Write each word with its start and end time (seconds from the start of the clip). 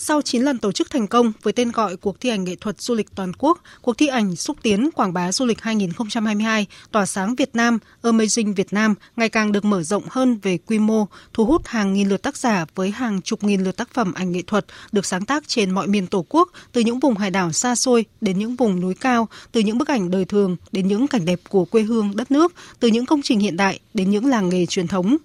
Sau 0.00 0.22
9 0.22 0.42
lần 0.42 0.58
tổ 0.58 0.72
chức 0.72 0.90
thành 0.90 1.06
công 1.06 1.32
với 1.42 1.52
tên 1.52 1.72
gọi 1.72 1.96
Cuộc 1.96 2.20
thi 2.20 2.28
ảnh 2.28 2.44
nghệ 2.44 2.54
thuật 2.60 2.80
du 2.80 2.94
lịch 2.94 3.14
toàn 3.14 3.32
quốc, 3.38 3.58
cuộc 3.82 3.98
thi 3.98 4.06
ảnh 4.06 4.36
xúc 4.36 4.56
tiến 4.62 4.90
quảng 4.94 5.12
bá 5.12 5.32
du 5.32 5.46
lịch 5.46 5.60
2022 5.60 6.66
tỏa 6.92 7.06
sáng 7.06 7.34
Việt 7.34 7.50
Nam, 7.54 7.78
Amazing 8.02 8.54
Việt 8.54 8.72
Nam 8.72 8.94
ngày 9.16 9.28
càng 9.28 9.52
được 9.52 9.64
mở 9.64 9.82
rộng 9.82 10.02
hơn 10.08 10.38
về 10.42 10.58
quy 10.58 10.78
mô, 10.78 11.06
thu 11.32 11.44
hút 11.44 11.62
hàng 11.66 11.94
nghìn 11.94 12.08
lượt 12.08 12.22
tác 12.22 12.36
giả 12.36 12.64
với 12.74 12.90
hàng 12.90 13.22
chục 13.22 13.44
nghìn 13.44 13.64
lượt 13.64 13.76
tác 13.76 13.94
phẩm 13.94 14.12
ảnh 14.12 14.32
nghệ 14.32 14.42
thuật 14.46 14.66
được 14.92 15.06
sáng 15.06 15.24
tác 15.24 15.48
trên 15.48 15.70
mọi 15.70 15.86
miền 15.86 16.06
Tổ 16.06 16.24
quốc, 16.28 16.48
từ 16.72 16.80
những 16.80 17.00
vùng 17.00 17.16
hải 17.16 17.30
đảo 17.30 17.52
xa 17.52 17.74
xôi 17.74 18.04
đến 18.20 18.38
những 18.38 18.56
vùng 18.56 18.80
núi 18.80 18.94
cao, 18.94 19.28
từ 19.52 19.60
những 19.60 19.78
bức 19.78 19.88
ảnh 19.88 20.10
đời 20.10 20.24
thường 20.24 20.56
đến 20.72 20.88
những 20.88 21.08
cảnh 21.08 21.24
đẹp 21.24 21.40
của 21.48 21.64
quê 21.64 21.82
hương 21.82 22.16
đất 22.16 22.30
nước, 22.30 22.52
từ 22.80 22.88
những 22.88 23.06
công 23.06 23.22
trình 23.22 23.40
hiện 23.40 23.56
đại 23.56 23.80
đến 23.94 24.10
những 24.10 24.26
làng 24.26 24.48
nghề 24.48 24.66
truyền 24.66 24.88
thống. 24.88 25.16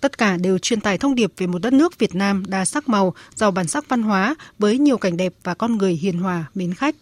Tất 0.00 0.18
cả 0.18 0.36
đều 0.36 0.58
truyền 0.58 0.80
tải 0.80 0.98
thông 0.98 1.14
điệp 1.14 1.32
về 1.36 1.46
một 1.46 1.58
đất 1.58 1.72
nước 1.72 1.98
Việt 1.98 2.14
Nam 2.14 2.42
đa 2.46 2.64
sắc 2.64 2.88
màu, 2.88 3.14
giàu 3.34 3.50
bản 3.50 3.66
sắc 3.66 3.88
văn 3.88 4.02
hóa 4.02 4.34
với 4.58 4.78
nhiều 4.78 4.98
cảnh 4.98 5.16
đẹp 5.16 5.32
và 5.42 5.54
con 5.54 5.76
người 5.76 5.92
hiền 5.92 6.18
hòa, 6.18 6.44
mến 6.54 6.74
khách. 6.74 6.96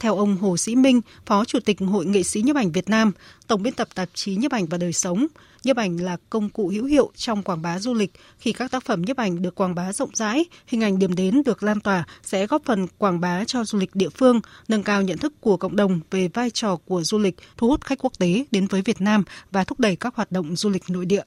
Theo 0.00 0.16
ông 0.16 0.36
Hồ 0.36 0.56
Sĩ 0.56 0.74
Minh, 0.74 1.00
Phó 1.26 1.44
Chủ 1.44 1.60
tịch 1.60 1.78
Hội 1.80 2.06
Nghệ 2.06 2.22
sĩ 2.22 2.42
nhiếp 2.42 2.56
ảnh 2.56 2.72
Việt 2.72 2.88
Nam, 2.88 3.12
Tổng 3.46 3.62
biên 3.62 3.72
tập 3.72 3.88
tạp 3.94 4.08
chí 4.14 4.36
Nhiếp 4.36 4.50
ảnh 4.50 4.66
và 4.66 4.78
đời 4.78 4.92
sống, 4.92 5.26
nhiếp 5.64 5.76
ảnh 5.76 5.96
là 5.96 6.16
công 6.30 6.48
cụ 6.48 6.68
hữu 6.68 6.84
hiệu 6.84 7.10
trong 7.16 7.42
quảng 7.42 7.62
bá 7.62 7.78
du 7.78 7.94
lịch. 7.94 8.12
Khi 8.38 8.52
các 8.52 8.70
tác 8.70 8.84
phẩm 8.84 9.02
nhiếp 9.02 9.16
ảnh 9.16 9.42
được 9.42 9.54
quảng 9.54 9.74
bá 9.74 9.92
rộng 9.92 10.10
rãi, 10.14 10.44
hình 10.66 10.82
ảnh 10.82 10.98
điểm 10.98 11.14
đến 11.14 11.42
được 11.44 11.62
lan 11.62 11.80
tỏa 11.80 12.04
sẽ 12.22 12.46
góp 12.46 12.62
phần 12.64 12.86
quảng 12.98 13.20
bá 13.20 13.44
cho 13.44 13.64
du 13.64 13.78
lịch 13.78 13.94
địa 13.94 14.08
phương, 14.08 14.40
nâng 14.68 14.82
cao 14.82 15.02
nhận 15.02 15.18
thức 15.18 15.32
của 15.40 15.56
cộng 15.56 15.76
đồng 15.76 16.00
về 16.10 16.28
vai 16.28 16.50
trò 16.50 16.76
của 16.76 17.02
du 17.02 17.18
lịch, 17.18 17.36
thu 17.56 17.68
hút 17.68 17.84
khách 17.84 17.98
quốc 18.02 18.12
tế 18.18 18.44
đến 18.50 18.66
với 18.66 18.82
Việt 18.82 19.00
Nam 19.00 19.24
và 19.50 19.64
thúc 19.64 19.80
đẩy 19.80 19.96
các 19.96 20.14
hoạt 20.14 20.32
động 20.32 20.56
du 20.56 20.70
lịch 20.70 20.82
nội 20.88 21.06
địa 21.06 21.22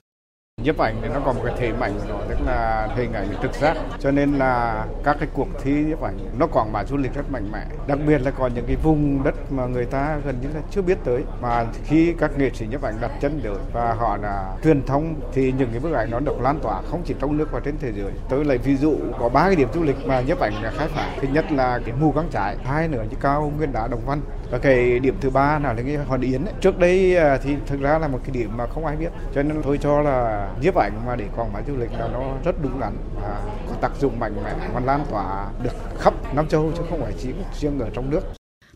nhiếp 0.64 0.78
ảnh 0.78 0.96
thì 1.02 1.08
nó 1.14 1.20
có 1.26 1.34
một 1.34 1.42
cái 1.46 1.56
thế 1.58 1.72
mạnh 1.72 1.94
của 2.00 2.06
nó, 2.10 2.16
tức 2.30 2.38
là 2.46 2.88
hình 2.96 3.14
ảnh 3.14 3.28
thực 3.42 3.54
giác. 3.54 3.78
Cho 4.00 4.12
nên 4.12 4.34
là 4.34 4.86
các 5.04 5.18
cái 5.20 5.30
cuộc 5.34 5.48
thi 5.64 5.72
nhiếp 5.72 6.02
ảnh 6.02 6.18
nó 6.40 6.48
quảng 6.48 6.74
bá 6.74 6.84
du 6.84 6.98
lịch 6.98 7.14
rất 7.14 7.32
mạnh 7.32 7.52
mẽ. 7.52 7.66
Đặc 7.88 8.00
biệt 8.08 8.22
là 8.22 8.32
có 8.32 8.48
những 8.48 8.66
cái 8.68 8.76
vùng 8.76 9.24
đất 9.24 9.52
mà 9.52 9.66
người 9.66 9.86
ta 9.86 10.18
gần 10.26 10.36
như 10.42 10.48
là 10.56 10.62
chưa 10.72 10.82
biết 10.82 10.98
tới. 11.04 11.24
Mà 11.42 11.66
khi 11.86 12.14
các 12.20 12.38
nghệ 12.38 12.50
sĩ 12.54 12.68
nhiếp 12.68 12.82
ảnh 12.82 12.96
đặt 13.02 13.12
chân 13.22 13.40
được 13.44 13.62
và 13.74 13.94
họ 13.94 14.18
là 14.18 14.54
truyền 14.64 14.86
thông 14.86 15.16
thì 15.34 15.54
những 15.58 15.70
cái 15.72 15.80
bức 15.80 15.94
ảnh 15.94 16.12
nó 16.12 16.20
được 16.20 16.42
lan 16.42 16.60
tỏa 16.60 16.82
không 16.92 17.02
chỉ 17.06 17.16
trong 17.20 17.38
nước 17.38 17.52
và 17.52 17.60
trên 17.60 17.76
thế 17.80 17.92
giới. 17.92 18.12
Tôi 18.30 18.46
lấy 18.46 18.58
ví 18.58 18.76
dụ, 18.76 18.96
có 19.20 19.30
ba 19.30 19.46
cái 19.46 19.56
điểm 19.56 19.68
du 19.74 19.84
lịch 19.84 20.06
mà 20.06 20.22
nhiếp 20.22 20.40
ảnh 20.40 20.54
là 20.64 20.72
khai 20.78 20.88
phá. 20.88 21.10
Thứ 21.22 21.28
nhất 21.32 21.52
là 21.52 21.80
cái 21.86 21.96
mù 22.00 22.12
căng 22.12 22.28
trải, 22.32 22.58
hai 22.64 22.88
nữa 22.88 23.04
như 23.10 23.18
cao 23.22 23.52
nguyên 23.58 23.74
đá 23.74 23.88
đồng 23.88 24.06
văn. 24.06 24.22
Và 24.52 24.58
cái 24.58 25.00
điểm 25.00 25.18
thứ 25.22 25.30
ba 25.30 25.60
là 25.60 25.74
cái 25.74 25.98
hòn 26.08 26.22
yến 26.22 26.46
ấy. 26.46 26.54
trước 26.62 26.80
đây 26.80 27.18
à, 27.18 27.38
thì 27.44 27.56
thực 27.68 27.82
ra 27.82 28.00
là 28.00 28.08
một 28.08 28.20
cái 28.24 28.32
điểm 28.32 28.58
mà 28.58 28.68
không 28.68 28.86
ai 28.86 28.96
biết. 28.96 29.10
Cho 29.36 29.44
nên 29.44 29.62
tôi 29.64 29.78
cho 29.78 30.02
là 30.02 30.49
nhiếp 30.62 30.76
ảnh 30.76 31.06
mà 31.06 31.16
để 31.16 31.26
quảng 31.36 31.54
bá 31.54 31.62
du 31.68 31.76
lịch 31.78 31.92
là 31.92 32.08
nó 32.08 32.34
rất 32.46 32.56
đúng 32.64 32.80
đắn 32.80 32.98
và 33.16 33.42
có 33.68 33.76
tác 33.82 33.92
dụng 34.02 34.20
mạnh 34.20 34.44
mẽ 34.44 34.70
và 34.74 34.80
lan 34.80 35.06
tỏa 35.12 35.52
được 35.64 35.74
khắp 36.00 36.14
Nam 36.36 36.48
châu 36.48 36.72
chứ 36.78 36.84
không 36.90 37.02
phải 37.02 37.14
chỉ 37.22 37.30
riêng 37.60 37.80
ở 37.80 37.90
trong 37.94 38.10
nước. 38.10 38.22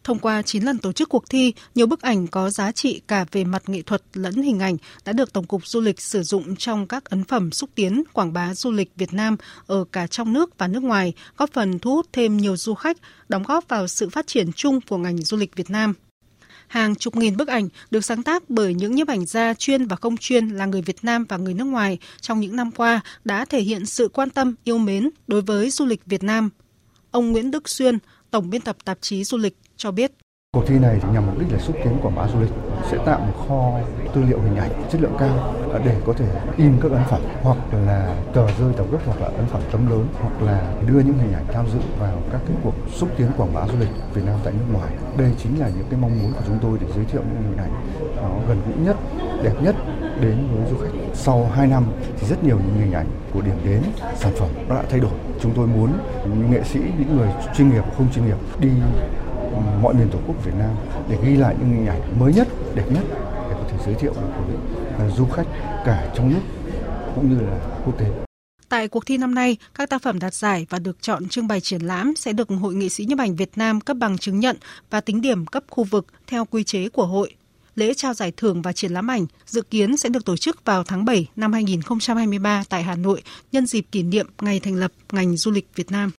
Thông 0.03 0.19
qua 0.19 0.41
9 0.41 0.63
lần 0.63 0.77
tổ 0.77 0.91
chức 0.91 1.09
cuộc 1.09 1.29
thi, 1.29 1.53
nhiều 1.75 1.87
bức 1.87 2.01
ảnh 2.01 2.27
có 2.27 2.49
giá 2.49 2.71
trị 2.71 3.01
cả 3.07 3.25
về 3.31 3.43
mặt 3.43 3.63
nghệ 3.67 3.81
thuật 3.81 4.01
lẫn 4.13 4.33
hình 4.33 4.59
ảnh 4.59 4.77
đã 5.05 5.13
được 5.13 5.33
Tổng 5.33 5.45
cục 5.45 5.67
Du 5.67 5.81
lịch 5.81 6.01
sử 6.01 6.23
dụng 6.23 6.55
trong 6.55 6.87
các 6.87 7.05
ấn 7.05 7.23
phẩm 7.23 7.51
xúc 7.51 7.69
tiến 7.75 8.03
quảng 8.13 8.33
bá 8.33 8.53
du 8.53 8.71
lịch 8.71 8.91
Việt 8.95 9.13
Nam 9.13 9.37
ở 9.67 9.83
cả 9.91 10.07
trong 10.07 10.33
nước 10.33 10.57
và 10.57 10.67
nước 10.67 10.83
ngoài, 10.83 11.13
góp 11.37 11.49
phần 11.53 11.79
thu 11.79 11.95
hút 11.95 12.05
thêm 12.13 12.37
nhiều 12.37 12.57
du 12.57 12.73
khách, 12.73 12.97
đóng 13.29 13.43
góp 13.43 13.67
vào 13.67 13.87
sự 13.87 14.09
phát 14.09 14.27
triển 14.27 14.53
chung 14.55 14.79
của 14.89 14.97
ngành 14.97 15.17
du 15.17 15.37
lịch 15.37 15.55
Việt 15.55 15.69
Nam 15.69 15.93
hàng 16.73 16.95
chục 16.95 17.15
nghìn 17.15 17.37
bức 17.37 17.47
ảnh 17.47 17.69
được 17.91 18.05
sáng 18.05 18.23
tác 18.23 18.49
bởi 18.49 18.73
những 18.73 18.95
nhiếp 18.95 19.07
ảnh 19.07 19.25
gia 19.25 19.53
chuyên 19.53 19.87
và 19.87 19.95
không 19.95 20.17
chuyên 20.17 20.49
là 20.49 20.65
người 20.65 20.81
Việt 20.81 21.03
Nam 21.03 21.25
và 21.29 21.37
người 21.37 21.53
nước 21.53 21.65
ngoài 21.65 21.97
trong 22.21 22.39
những 22.39 22.55
năm 22.55 22.71
qua 22.71 23.01
đã 23.25 23.45
thể 23.45 23.61
hiện 23.61 23.85
sự 23.85 24.07
quan 24.07 24.29
tâm, 24.29 24.55
yêu 24.63 24.77
mến 24.77 25.09
đối 25.27 25.41
với 25.41 25.69
du 25.69 25.85
lịch 25.85 26.05
Việt 26.05 26.23
Nam. 26.23 26.49
Ông 27.11 27.31
Nguyễn 27.31 27.51
Đức 27.51 27.69
Xuyên, 27.69 27.97
Tổng 28.31 28.49
biên 28.49 28.61
tập 28.61 28.77
tạp 28.85 28.97
chí 29.01 29.23
Du 29.23 29.37
lịch 29.37 29.57
cho 29.77 29.91
biết. 29.91 30.11
Cuộc 30.53 30.67
thi 30.67 30.79
này 30.79 30.99
thì 31.01 31.07
nhằm 31.13 31.25
mục 31.25 31.39
đích 31.39 31.51
là 31.51 31.59
xúc 31.59 31.75
tiến 31.83 31.97
quảng 32.01 32.15
bá 32.15 32.27
du 32.27 32.39
lịch, 32.39 32.51
sẽ 32.91 32.97
tạo 33.05 33.19
một 33.19 33.45
kho 33.47 33.79
tư 34.13 34.23
liệu 34.27 34.41
hình 34.41 34.55
ảnh 34.55 34.71
chất 34.91 35.01
lượng 35.01 35.15
cao 35.19 35.53
à, 35.73 35.79
để 35.85 35.95
có 36.05 36.13
thể 36.13 36.25
in 36.57 36.73
các 36.81 36.91
ấn 36.91 37.01
phẩm 37.09 37.21
hoặc 37.43 37.57
là 37.85 38.15
tờ 38.33 38.47
rơi 38.47 38.73
tập 38.77 38.85
gốc 38.91 39.01
hoặc 39.05 39.21
là 39.21 39.27
ấn 39.27 39.45
phẩm 39.45 39.61
tấm 39.71 39.89
lớn 39.89 40.07
hoặc 40.21 40.41
là 40.41 40.73
đưa 40.87 40.99
những 40.99 41.17
hình 41.17 41.33
ảnh 41.33 41.45
tham 41.53 41.65
dự 41.73 41.79
vào 41.99 42.17
các 42.31 42.41
cái 42.47 42.57
cuộc 42.63 42.73
xúc 42.93 43.09
tiến 43.17 43.27
quảng 43.37 43.53
bá 43.53 43.67
du 43.67 43.79
lịch 43.79 43.89
Việt 44.13 44.21
Nam 44.25 44.39
tại 44.43 44.53
nước 44.53 44.73
ngoài. 44.73 44.91
Đây 45.17 45.31
chính 45.37 45.59
là 45.59 45.69
những 45.69 45.87
cái 45.89 45.99
mong 45.99 46.19
muốn 46.21 46.33
của 46.33 46.43
chúng 46.47 46.59
tôi 46.61 46.77
để 46.81 46.87
giới 46.95 47.05
thiệu 47.05 47.21
những 47.21 47.43
hình 47.43 47.57
ảnh 47.57 47.71
nó 48.15 48.29
gần 48.47 48.57
gũi 48.67 48.85
nhất, 48.85 48.95
đẹp 49.43 49.53
nhất 49.61 49.75
đến 50.21 50.47
với 50.53 50.71
du 50.71 50.77
khách. 50.77 50.99
Sau 51.13 51.49
2 51.53 51.67
năm 51.67 51.83
thì 52.19 52.27
rất 52.27 52.43
nhiều 52.43 52.57
những 52.57 52.81
hình 52.81 52.93
ảnh 52.93 53.07
của 53.33 53.41
điểm 53.41 53.55
đến, 53.65 53.81
sản 54.15 54.31
phẩm 54.35 54.49
đã 54.69 54.83
thay 54.89 54.99
đổi. 54.99 55.11
Chúng 55.39 55.53
tôi 55.55 55.67
muốn 55.67 55.89
những 56.23 56.51
nghệ 56.51 56.63
sĩ, 56.63 56.79
những 56.79 57.17
người 57.17 57.29
chuyên 57.57 57.69
nghiệp 57.69 57.83
không 57.97 58.07
chuyên 58.13 58.25
nghiệp 58.25 58.37
đi 58.59 58.69
mọi 59.81 59.93
miền 59.93 60.09
tổ 60.11 60.19
quốc 60.27 60.45
Việt 60.45 60.55
Nam 60.59 60.75
để 61.09 61.17
ghi 61.23 61.35
lại 61.35 61.55
những 61.59 61.69
hình 61.69 61.87
ảnh 61.87 62.19
mới 62.19 62.33
nhất, 62.33 62.47
đẹp 62.75 62.85
nhất 62.91 63.03
để 63.49 63.55
có 63.55 63.63
thể 63.69 63.77
giới 63.85 63.95
thiệu 63.95 64.13
với 64.97 65.11
du 65.17 65.25
khách 65.25 65.47
cả 65.85 66.13
trong 66.15 66.29
nước 66.29 66.41
cũng 67.15 67.29
như 67.29 67.45
là 67.45 67.59
quốc 67.85 67.99
tế. 67.99 68.05
Tại 68.69 68.87
cuộc 68.87 69.05
thi 69.05 69.17
năm 69.17 69.35
nay, 69.35 69.57
các 69.73 69.89
tác 69.89 70.01
phẩm 70.01 70.19
đạt 70.19 70.33
giải 70.33 70.65
và 70.69 70.79
được 70.79 71.01
chọn 71.01 71.29
trưng 71.29 71.47
bày 71.47 71.61
triển 71.61 71.81
lãm 71.81 72.13
sẽ 72.15 72.33
được 72.33 72.49
Hội 72.49 72.75
nghệ 72.75 72.89
sĩ 72.89 73.05
nhiếp 73.05 73.17
ảnh 73.17 73.35
Việt 73.35 73.51
Nam 73.55 73.81
cấp 73.81 73.97
bằng 73.97 74.17
chứng 74.17 74.39
nhận 74.39 74.57
và 74.89 75.01
tính 75.01 75.21
điểm 75.21 75.45
cấp 75.45 75.63
khu 75.69 75.83
vực 75.83 76.05
theo 76.27 76.45
quy 76.45 76.63
chế 76.63 76.89
của 76.89 77.05
hội. 77.05 77.35
Lễ 77.75 77.93
trao 77.93 78.13
giải 78.13 78.31
thưởng 78.37 78.61
và 78.61 78.73
triển 78.73 78.91
lãm 78.91 79.11
ảnh 79.11 79.25
dự 79.45 79.61
kiến 79.61 79.97
sẽ 79.97 80.09
được 80.09 80.25
tổ 80.25 80.37
chức 80.37 80.65
vào 80.65 80.83
tháng 80.83 81.05
7 81.05 81.27
năm 81.35 81.53
2023 81.53 82.63
tại 82.69 82.83
Hà 82.83 82.95
Nội 82.95 83.21
nhân 83.51 83.65
dịp 83.65 83.85
kỷ 83.91 84.03
niệm 84.03 84.27
ngày 84.41 84.59
thành 84.59 84.75
lập 84.75 84.91
ngành 85.11 85.37
du 85.37 85.51
lịch 85.51 85.67
Việt 85.75 85.91
Nam. 85.91 86.11